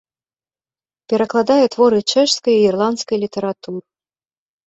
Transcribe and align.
Перакладае 1.11 1.65
творы 1.75 1.99
чэшскай 2.15 2.55
і 2.61 2.65
ірландскай 2.69 3.17
літаратур. 3.27 3.79